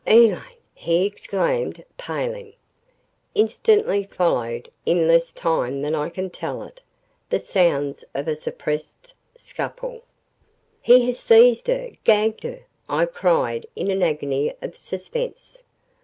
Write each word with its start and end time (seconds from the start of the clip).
"Elaine!" 0.07 0.41
he 0.73 1.05
exclaimed, 1.05 1.85
paling. 1.95 2.53
Instantly 3.35 4.03
followed, 4.05 4.67
in 4.83 5.07
less 5.07 5.31
time 5.31 5.83
than 5.83 5.93
I 5.93 6.09
can 6.09 6.31
tell 6.31 6.63
it, 6.63 6.81
the 7.29 7.39
sounds 7.39 8.03
of 8.15 8.27
a 8.27 8.35
suppressed 8.35 9.13
scuffle. 9.37 10.01
"He 10.81 11.05
has 11.05 11.19
seized 11.19 11.67
her 11.67 11.91
gagged 12.03 12.41
her," 12.45 12.61
I 12.89 13.05
cried 13.05 13.67
in 13.75 13.91
an 13.91 14.01
agony 14.01 14.55
of 14.59 14.75
suspense. 14.75 15.61